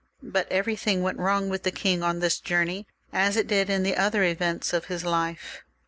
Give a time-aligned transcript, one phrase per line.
[0.23, 3.95] But everything went wrong with the king on this journey, as it did in the
[3.97, 5.63] other events of his life.